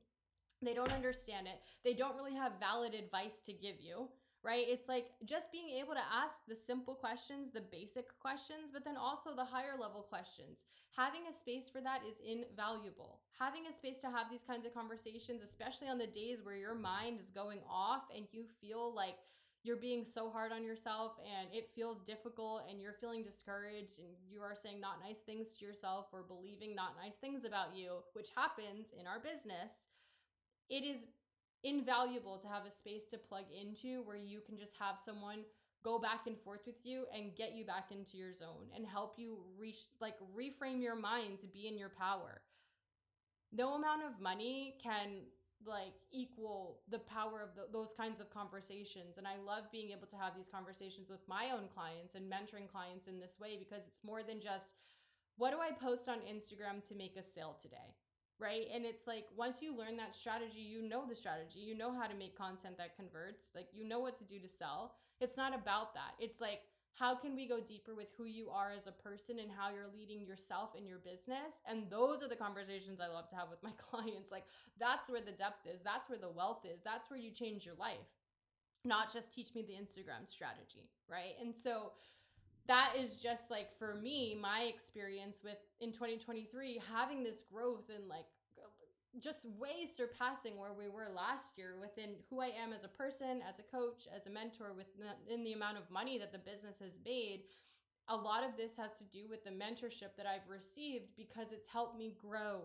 [0.61, 1.59] They don't understand it.
[1.83, 4.09] They don't really have valid advice to give you
[4.43, 4.65] right?
[4.67, 8.97] It's like just being able to ask the simple questions, the basic questions, but then
[8.97, 10.57] also the higher level questions.
[10.97, 13.21] Having a space for that is invaluable.
[13.39, 16.75] Having a space to have these kinds of conversations, especially on the days where your
[16.75, 19.15] mind is going off and you feel like
[19.63, 24.09] you're being so hard on yourself and it feels difficult and you're feeling discouraged and
[24.27, 27.97] you are saying not nice things to yourself or believing not nice things about you,
[28.13, 29.69] which happens in our business,
[30.69, 31.01] it is
[31.63, 35.39] invaluable to have a space to plug into where you can just have someone
[35.83, 39.15] go back and forth with you and get you back into your zone and help
[39.17, 42.41] you reach like reframe your mind to be in your power.
[43.51, 45.21] No amount of money can
[45.65, 50.07] like equal the power of the, those kinds of conversations and i love being able
[50.07, 53.83] to have these conversations with my own clients and mentoring clients in this way because
[53.87, 54.71] it's more than just
[55.37, 57.95] what do i post on instagram to make a sale today
[58.41, 58.65] right?
[58.73, 62.07] And it's like once you learn that strategy, you know the strategy, you know how
[62.07, 64.95] to make content that converts, like you know what to do to sell.
[65.21, 66.17] It's not about that.
[66.19, 66.61] It's like
[67.01, 69.89] How can we go deeper with who you are as a person and how you're
[69.91, 71.57] leading yourself in your business?
[71.67, 74.29] And those are the conversations I love to have with my clients.
[74.29, 74.43] Like,
[74.79, 77.73] that's where the depth is, that's where the wealth is, that's where you change your
[77.73, 78.05] life,
[78.85, 81.33] not just teach me the Instagram strategy, right?
[81.41, 81.93] And so,
[82.67, 88.07] that is just like for me my experience with in 2023 having this growth and
[88.07, 88.27] like
[89.19, 93.43] just way surpassing where we were last year within who I am as a person,
[93.47, 94.87] as a coach, as a mentor, with
[95.29, 97.41] in the amount of money that the business has made.
[98.07, 101.67] A lot of this has to do with the mentorship that I've received because it's
[101.67, 102.61] helped me grow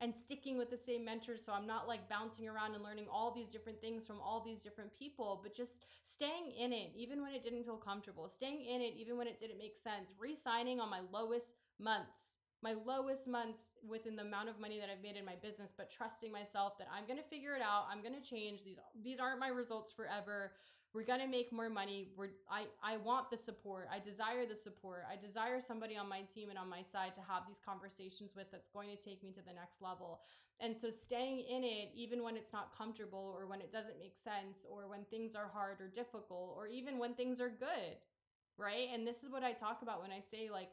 [0.00, 3.32] and sticking with the same mentors so I'm not like bouncing around and learning all
[3.32, 7.32] these different things from all these different people, but just staying in it even when
[7.32, 10.90] it didn't feel comfortable, staying in it even when it didn't make sense, re-signing on
[10.90, 12.31] my lowest months
[12.62, 15.90] my lowest months within the amount of money that I've made in my business, but
[15.90, 17.86] trusting myself that I'm to figure it out.
[17.90, 18.78] I'm to change these.
[19.02, 20.52] These aren't my results forever.
[20.94, 22.08] We're to make more money.
[22.16, 23.88] We're, I, I want the support.
[23.90, 25.04] I desire the support.
[25.10, 28.52] I desire somebody on my team and on my side to have these conversations with
[28.52, 30.20] that's going to take me to the next level.
[30.60, 34.14] And so staying in it, even when it's not comfortable or when it doesn't make
[34.22, 37.96] sense or when things are hard or difficult or even when things are good,
[38.58, 38.88] right?
[38.92, 40.70] And this is what I talk about when I say, like,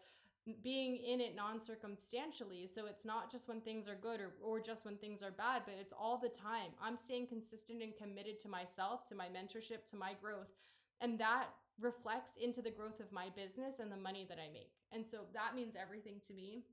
[0.63, 4.85] being in it non-circumstantially so it's not just when things are good or, or just
[4.85, 6.71] when things are bad but it's all the time.
[6.81, 10.49] I'm staying consistent and committed to myself to my mentorship to my growth
[11.01, 11.47] and that
[11.79, 14.71] reflects into the growth of my business and the money that i make.
[14.91, 16.63] And so that means everything to me.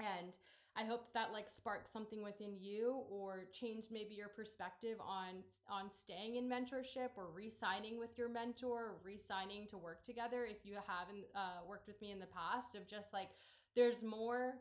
[0.00, 0.36] And
[0.76, 5.90] I hope that like sparked something within you or changed maybe your perspective on on
[5.90, 10.74] staying in mentorship or re-signing with your mentor or re-signing to work together if you
[10.74, 13.30] haven't uh, worked with me in the past of just like
[13.76, 14.54] there's more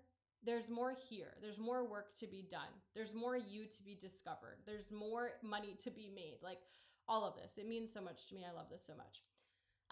[0.45, 1.35] there's more here.
[1.41, 2.73] There's more work to be done.
[2.93, 4.57] There's more you to be discovered.
[4.65, 6.39] There's more money to be made.
[6.43, 6.59] Like
[7.07, 7.53] all of this.
[7.57, 8.45] It means so much to me.
[8.45, 9.21] I love this so much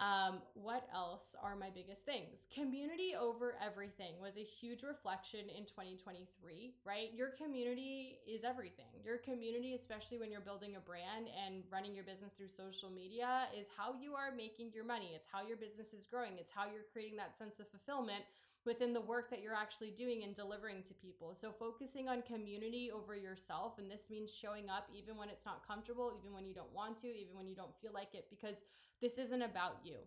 [0.02, 2.42] um, what else are my biggest things?
[2.50, 7.14] Community over everything was a huge reflection in 2023, right?
[7.14, 8.90] Your community is everything.
[9.06, 13.46] Your community, especially when you're building a brand and running your business through social media,
[13.54, 15.14] is how you are making your money.
[15.14, 16.42] It's how your business is growing.
[16.42, 18.26] It's how you're creating that sense of fulfillment
[18.66, 21.34] within the work that you're actually doing and delivering to people.
[21.34, 25.66] So focusing on community over yourself and this means showing up even when it's not
[25.66, 28.66] comfortable, even when you don't want to, even when you don't feel like it because
[29.02, 29.98] this isn't about you.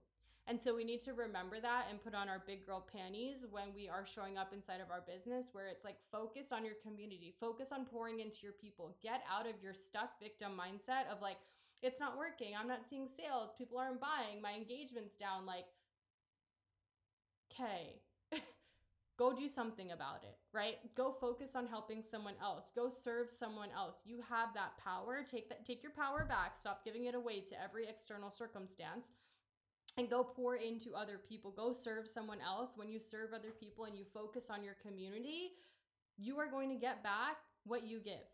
[0.46, 3.72] And so we need to remember that and put on our big girl panties when
[3.74, 7.34] we are showing up inside of our business, where it's like focus on your community,
[7.40, 8.94] focus on pouring into your people.
[9.02, 11.38] Get out of your stuck victim mindset of like,
[11.82, 12.52] it's not working.
[12.58, 13.50] I'm not seeing sales.
[13.56, 14.40] People aren't buying.
[14.42, 15.46] My engagement's down.
[15.46, 15.64] Like,
[17.52, 18.03] okay,
[19.18, 20.76] go do something about it, right?
[20.96, 22.70] Go focus on helping someone else.
[22.74, 24.02] Go serve someone else.
[24.04, 25.24] You have that power.
[25.28, 26.58] Take that take your power back.
[26.58, 29.08] Stop giving it away to every external circumstance
[29.96, 31.52] and go pour into other people.
[31.52, 32.72] Go serve someone else.
[32.76, 35.52] When you serve other people and you focus on your community,
[36.16, 38.26] you are going to get back what you give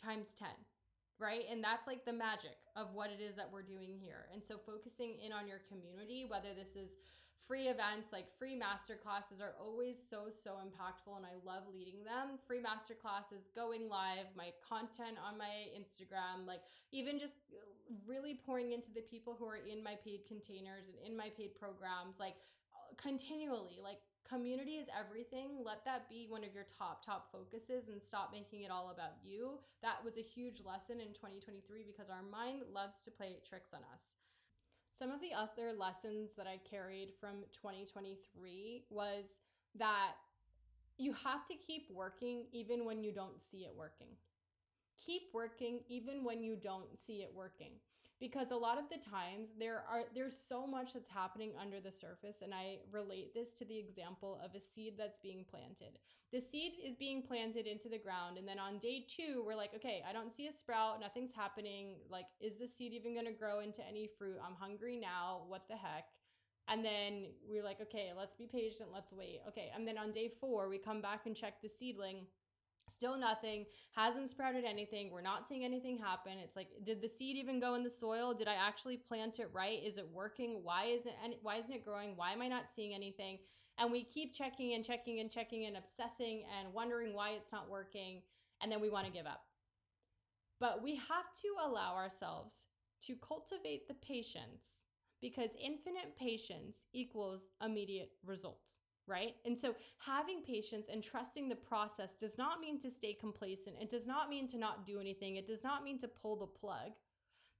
[0.00, 0.48] times 10
[1.22, 1.46] right?
[1.50, 4.26] And that's like the magic of what it is that we're doing here.
[4.34, 6.98] And so focusing in on your community, whether this is
[7.46, 12.04] free events like free master classes are always so so impactful and i love leading
[12.04, 12.38] them.
[12.46, 16.60] Free master classes going live my content on my instagram like
[16.92, 17.60] even just uh,
[18.06, 21.54] really pouring into the people who are in my paid containers and in my paid
[21.54, 22.36] programs like
[22.72, 23.98] uh, continually like
[24.32, 25.60] community is everything.
[25.62, 29.20] Let that be one of your top top focuses and stop making it all about
[29.22, 29.58] you.
[29.82, 33.80] That was a huge lesson in 2023 because our mind loves to play tricks on
[33.92, 34.16] us
[35.02, 39.24] some of the other lessons that I carried from 2023 was
[39.76, 40.12] that
[40.96, 44.14] you have to keep working even when you don't see it working.
[45.04, 47.72] Keep working even when you don't see it working
[48.22, 51.90] because a lot of the times there are there's so much that's happening under the
[51.90, 55.98] surface and i relate this to the example of a seed that's being planted.
[56.32, 59.74] The seed is being planted into the ground and then on day two we're like
[59.74, 63.32] okay i don't see a sprout nothing's happening like is the seed even going to
[63.32, 64.36] grow into any fruit?
[64.38, 66.06] I'm hungry now what the heck?
[66.68, 69.40] And then we're like okay let's be patient let's wait.
[69.48, 72.26] Okay and then on day four we come back and check the seedling
[73.02, 75.10] Still nothing, hasn't sprouted anything.
[75.10, 76.34] We're not seeing anything happen.
[76.38, 78.32] It's like, did the seed even go in the soil?
[78.32, 79.82] Did I actually plant it right?
[79.84, 80.60] Is it working?
[80.62, 82.12] Why isn't it, why isn't it growing?
[82.14, 83.40] Why am I not seeing anything?
[83.76, 87.68] And we keep checking and checking and checking and obsessing and wondering why it's not
[87.68, 88.22] working.
[88.62, 89.42] And then we want to give up.
[90.60, 92.54] But we have to allow ourselves
[93.08, 94.86] to cultivate the patience
[95.20, 99.34] because infinite patience equals immediate results right?
[99.44, 103.76] And so having patience and trusting the process does not mean to stay complacent.
[103.80, 105.36] It does not mean to not do anything.
[105.36, 106.92] It does not mean to pull the plug.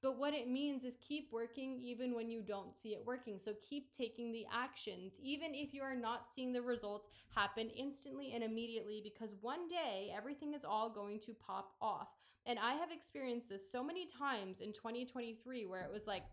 [0.02, 3.38] But what it means is keep working even when you don't see it working.
[3.38, 8.32] So keep taking the actions, even if you are not seeing the results happen instantly
[8.34, 12.08] and immediately, because one day everything is all going to pop off.
[12.46, 16.24] And I have experienced this so many times in 2023 where it was like,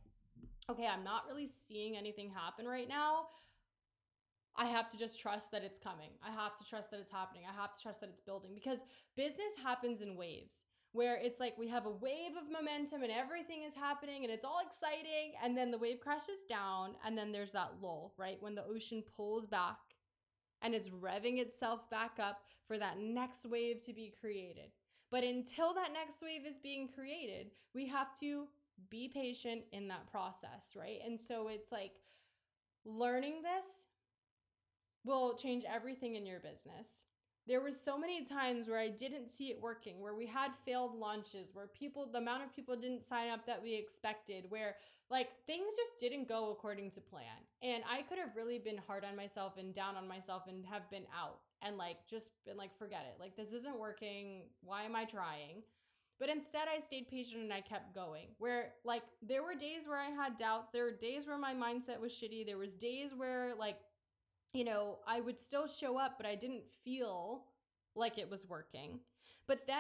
[0.68, 3.28] okay, I'm not really seeing anything happen right now.
[4.60, 6.10] I have to just trust that it's coming.
[6.22, 7.44] I have to trust that it's happening.
[7.50, 8.84] I have to trust that it's building because
[9.16, 13.64] business happens in waves where it's like we have a wave of momentum and everything
[13.64, 17.54] is happening and it's all exciting and then the wave crashes down and then there's
[17.54, 18.36] that lull, right?
[18.42, 19.78] When the ocean pulls back
[20.62, 24.72] and it's revving itself back up for that next wave to be created.
[25.10, 28.48] But until that next wave is being created, we have to
[28.90, 31.00] be patient in that process, right?
[31.06, 31.94] And so it's like
[32.84, 33.89] learning this
[35.04, 37.06] will change everything in your business
[37.50, 40.96] there were so many times where I didn't see it working, where we had failed
[40.96, 44.76] launches, where people, the amount of people didn't sign up that we expected, where
[45.10, 47.42] like things just didn't go according to plan.
[47.64, 50.88] And I could have really been hard on myself and down on myself and have
[50.92, 53.20] been out and like just been like, forget it.
[53.20, 54.44] Like, this isn't working.
[54.62, 55.64] Why am I trying?
[56.20, 58.28] But instead, I stayed patient and I kept going.
[58.38, 60.70] Where like there were days where I had doubts.
[60.72, 62.46] There were days where my mindset was shitty.
[62.46, 63.78] There was days where like
[64.54, 67.46] you know, I would still show up, but I didn't feel
[67.96, 69.00] like it was working.
[69.48, 69.78] But then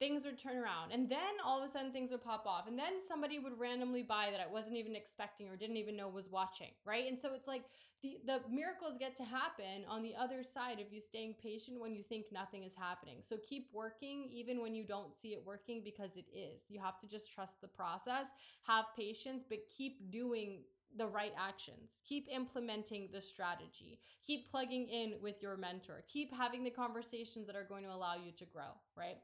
[0.00, 2.78] things would turn around and then all of a sudden things would pop off and
[2.78, 6.30] then somebody would randomly buy that I wasn't even expecting or didn't even know was
[6.30, 7.06] watching, right?
[7.06, 7.64] And so it's like
[8.02, 11.94] the the miracles get to happen on the other side of you staying patient when
[11.94, 13.18] you think nothing is happening.
[13.20, 16.62] So keep working even when you don't see it working because it is.
[16.70, 18.28] You have to just trust the process,
[18.62, 20.62] have patience, but keep doing
[20.96, 22.02] the right actions.
[22.08, 24.00] Keep implementing the strategy.
[24.26, 26.04] Keep plugging in with your mentor.
[26.08, 29.18] Keep having the conversations that are going to allow you to grow, right?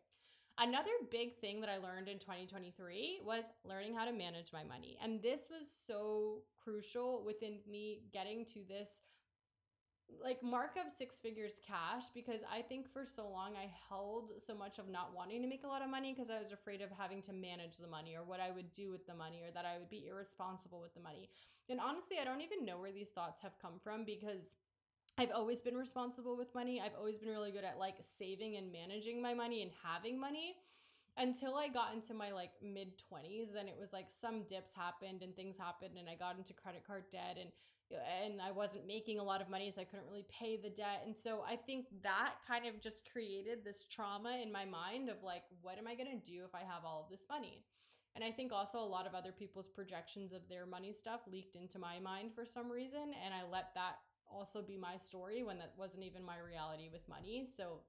[0.58, 4.96] Another big thing that I learned in 2023 was learning how to manage my money.
[5.02, 8.88] And this was so crucial within me getting to this
[10.22, 14.54] like mark of six figures cash because I think for so long I held so
[14.54, 16.90] much of not wanting to make a lot of money because I was afraid of
[16.96, 19.66] having to manage the money or what I would do with the money or that
[19.66, 21.28] I would be irresponsible with the money.
[21.68, 24.56] And honestly, I don't even know where these thoughts have come from because
[25.18, 26.80] I've always been responsible with money.
[26.80, 30.56] I've always been really good at like saving and managing my money and having money
[31.16, 33.52] until I got into my like mid 20s.
[33.52, 36.86] Then it was like some dips happened and things happened, and I got into credit
[36.86, 37.50] card debt and
[37.94, 40.70] uh, and I wasn't making a lot of money, so I couldn't really pay the
[40.70, 41.02] debt.
[41.06, 45.22] And so I think that kind of just created this trauma in my mind of
[45.22, 47.64] like, what am I gonna do if I have all of this money?
[48.16, 51.54] And I think also a lot of other people's projections of their money stuff leaked
[51.54, 53.12] into my mind for some reason.
[53.22, 57.06] And I let that also be my story when that wasn't even my reality with
[57.10, 57.46] money.
[57.54, 57.80] So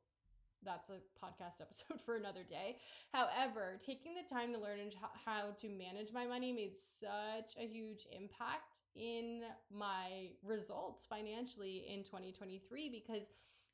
[0.65, 2.75] that's a podcast episode for another day.
[3.13, 4.80] However, taking the time to learn
[5.25, 12.03] how to manage my money made such a huge impact in my results financially in
[12.03, 13.23] 2023 because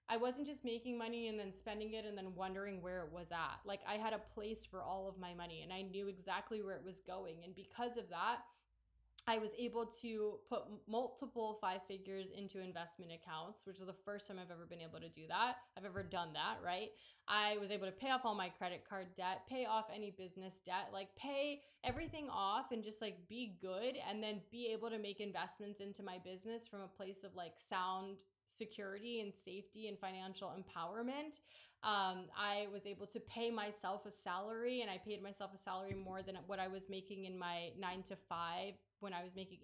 [0.10, 3.32] I wasn't just making money and then spending it and then wondering where it was
[3.32, 3.60] at.
[3.66, 6.76] Like I had a place for all of my money and I knew exactly where
[6.76, 7.38] it was going.
[7.44, 8.40] And because of that,
[9.26, 14.28] I was able to put multiple five figures into investment accounts, which is the first
[14.28, 15.56] time I've ever been able to do that.
[15.78, 16.90] I've ever done that, right?
[17.30, 20.56] I was able to pay off all my credit card debt, pay off any business
[20.66, 25.00] debt, like pay everything off and just like be good and then be able to
[25.00, 28.24] make investments into my business from a place of like sound
[28.58, 31.40] security and safety and financial empowerment.
[31.84, 35.96] Um, I was able to pay myself a salary and I paid myself a salary
[35.96, 39.60] more than what I was making in my nine to five when I was making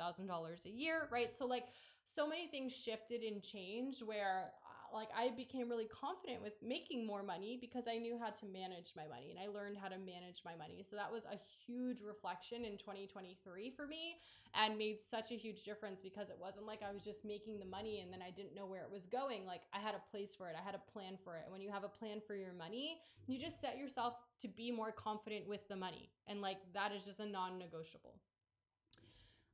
[0.00, 1.34] $85,000 a year, right?
[1.36, 1.64] So, like,
[2.04, 4.52] so many things shifted and changed where
[4.94, 8.92] like I became really confident with making more money because I knew how to manage
[8.96, 10.84] my money and I learned how to manage my money.
[10.88, 11.36] So that was a
[11.66, 14.22] huge reflection in 2023 for me
[14.54, 17.66] and made such a huge difference because it wasn't like I was just making the
[17.66, 19.44] money and then I didn't know where it was going.
[19.44, 21.42] Like I had a place for it, I had a plan for it.
[21.44, 24.70] And when you have a plan for your money, you just set yourself to be
[24.70, 26.10] more confident with the money.
[26.28, 28.14] And like that is just a non negotiable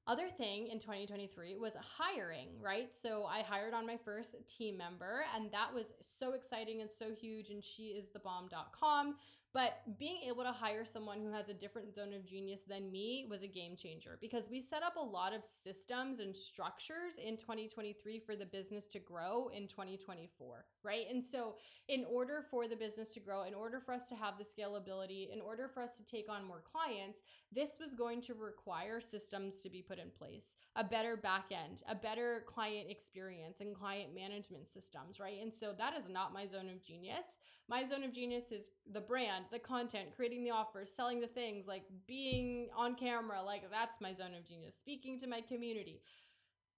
[0.06, 2.90] other thing in 2023 was hiring, right?
[3.00, 7.14] So I hired on my first team member, and that was so exciting and so
[7.14, 7.50] huge.
[7.50, 9.16] And she is the bomb.com.
[9.52, 13.26] But being able to hire someone who has a different zone of genius than me
[13.28, 17.36] was a game changer because we set up a lot of systems and structures in
[17.36, 21.06] 2023 for the business to grow in 2024, right?
[21.10, 21.56] And so,
[21.88, 25.32] in order for the business to grow, in order for us to have the scalability,
[25.32, 27.18] in order for us to take on more clients,
[27.50, 31.82] this was going to require systems to be put in place, a better back end,
[31.88, 35.42] a better client experience, and client management systems, right?
[35.42, 37.26] And so, that is not my zone of genius
[37.70, 41.68] My zone of genius is the brand, the content, creating the offers, selling the things,
[41.68, 43.40] like being on camera.
[43.40, 44.74] Like that's my zone of genius.
[44.76, 46.02] Speaking to my community.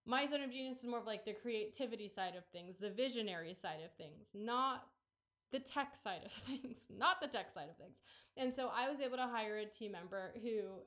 [0.05, 3.55] My zone of genius is more of like the creativity side of things, the visionary
[3.55, 4.82] side of things, not
[5.51, 7.97] the tech side of things, not the tech side of things.
[8.37, 10.80] And so I was able to hire a team member who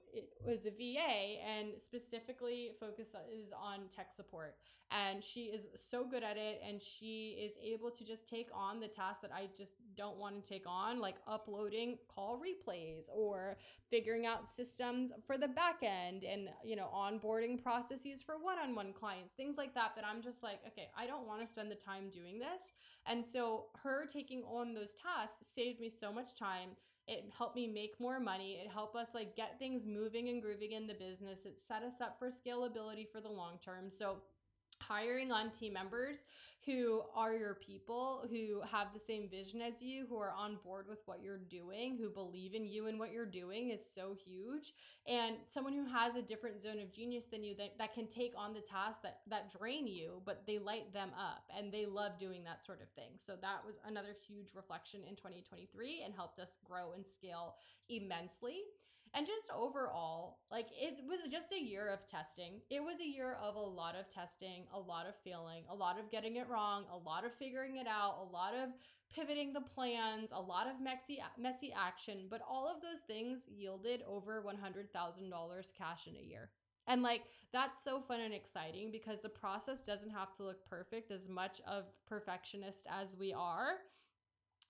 [0.43, 4.55] was a VA and specifically focuses on tech support.
[4.91, 8.79] And she is so good at it and she is able to just take on
[8.79, 13.57] the tasks that I just don't want to take on, like uploading call replays or
[13.89, 19.33] figuring out systems for the back end and, you know, onboarding processes for one-on-one clients,
[19.33, 22.09] things like that that I'm just like, okay, I don't want to spend the time
[22.09, 22.73] doing this.
[23.05, 26.69] And so her taking on those tasks saved me so much time.
[27.07, 28.59] It helped me make more money.
[28.63, 31.45] It helped us like get things moving and grooving in the business.
[31.45, 33.91] It set us up for scalability for the long term.
[33.91, 34.17] So
[34.81, 36.23] hiring on team members
[36.65, 40.87] who are your people, who have the same vision as you, who are on board
[40.89, 44.73] with what you're doing, who believe in you and what you're doing is so huge.
[45.07, 48.33] And someone who has a different zone of genius than you that, that can take
[48.35, 52.17] on the tasks that, that drain you, but they light them up and they love
[52.19, 53.11] doing that sort of thing.
[53.23, 57.57] So that was another huge reflection in 2023 and helped us grow and scale
[57.89, 58.63] immensely.
[59.15, 62.59] And just overall, like it was just a year of testing.
[62.69, 65.97] It was a year of a lot of testing, a lot of failing, a lot
[65.97, 68.71] of getting it wrong, a lot of figuring it out, a lot of
[69.15, 74.01] pivoting the plans, a lot of messy messy action, but all of those things yielded
[74.05, 76.49] over $100,000 cash in a year.
[76.87, 77.21] And like
[77.53, 81.61] that's so fun and exciting because the process doesn't have to look perfect as much
[81.65, 83.77] of perfectionist as we are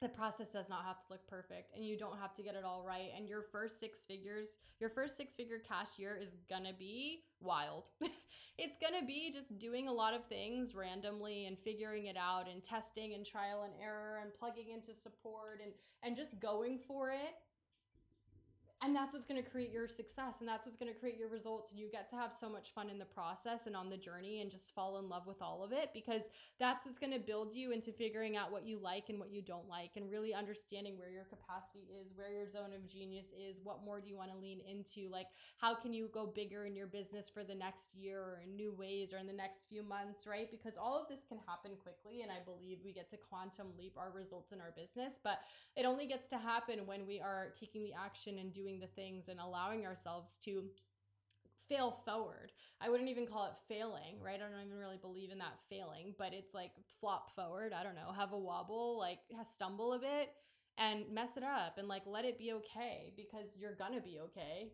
[0.05, 2.63] the process does not have to look perfect and you don't have to get it
[2.63, 3.09] all right.
[3.17, 4.49] And your first six figures
[4.79, 7.85] your first six figure cash year is gonna be wild.
[8.57, 12.63] It's gonna be just doing a lot of things randomly and figuring it out and
[12.63, 17.35] testing and trial and error and plugging into support and and just going for it
[18.83, 21.29] and that's what's going to create your success and that's what's going to create your
[21.29, 23.97] results and you get to have so much fun in the process and on the
[23.97, 26.21] journey and just fall in love with all of it because
[26.59, 29.41] that's what's going to build you into figuring out what you like and what you
[29.41, 33.57] don't like and really understanding where your capacity is where your zone of genius is
[33.63, 36.75] what more do you want to lean into like how can you go bigger in
[36.75, 39.83] your business for the next year or in new ways or in the next few
[39.83, 40.51] months right?
[40.51, 43.93] Because all of this can happen quickly and i believe we get to quantum leap
[43.97, 45.39] our results in our business but
[45.75, 49.25] it only gets to happen when we are taking the action and doing the things
[49.29, 50.63] and allowing ourselves to
[51.69, 52.51] fail forward.
[52.81, 54.35] I wouldn't even call it failing, right?
[54.35, 57.73] I don't even really believe in that failing, but it's like flop forward.
[57.73, 60.29] I don't know, have a wobble, like stumble a bit
[60.77, 64.71] and mess it up and like let it be okay because you're gonna be okay.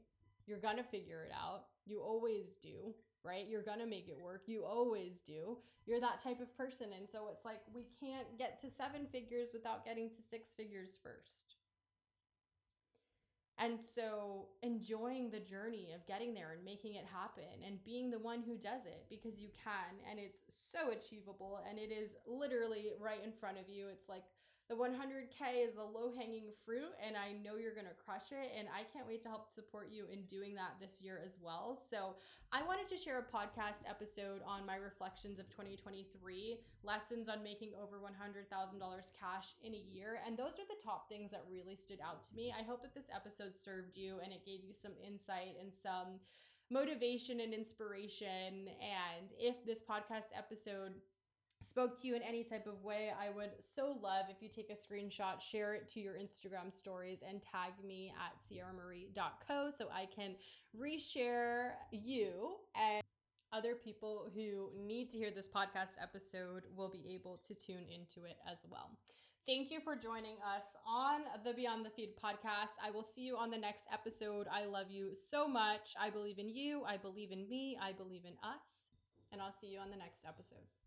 [0.47, 1.65] You're gonna figure it out.
[1.85, 3.45] You always do, right?
[3.47, 4.43] You're gonna make it work.
[4.47, 5.57] You always do.
[5.85, 6.87] You're that type of person.
[6.97, 10.99] And so it's like we can't get to seven figures without getting to six figures
[11.01, 11.60] first.
[13.63, 18.17] And so enjoying the journey of getting there and making it happen and being the
[18.17, 20.39] one who does it because you can and it's
[20.73, 23.87] so achievable and it is literally right in front of you.
[23.87, 24.23] It's like
[24.71, 28.55] the 100K is the low hanging fruit, and I know you're going to crush it.
[28.55, 31.75] And I can't wait to help support you in doing that this year as well.
[31.75, 32.15] So,
[32.55, 37.75] I wanted to share a podcast episode on my reflections of 2023, lessons on making
[37.75, 40.23] over $100,000 cash in a year.
[40.23, 42.55] And those are the top things that really stood out to me.
[42.55, 46.23] I hope that this episode served you and it gave you some insight and some
[46.71, 48.71] motivation and inspiration.
[48.79, 50.95] And if this podcast episode
[51.65, 54.69] spoke to you in any type of way, I would so love if you take
[54.69, 60.07] a screenshot, share it to your Instagram stories, and tag me at sierramarie.co so I
[60.13, 60.35] can
[60.77, 63.01] reshare you and
[63.53, 68.27] other people who need to hear this podcast episode will be able to tune into
[68.27, 68.97] it as well.
[69.47, 72.77] Thank you for joining us on the Beyond the Feed podcast.
[72.81, 74.47] I will see you on the next episode.
[74.51, 75.95] I love you so much.
[75.99, 76.83] I believe in you.
[76.87, 77.77] I believe in me.
[77.81, 78.89] I believe in us.
[79.31, 80.80] And I'll see you on the next episode.